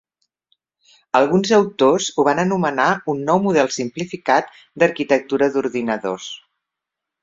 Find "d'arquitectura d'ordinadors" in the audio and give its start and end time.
4.65-6.37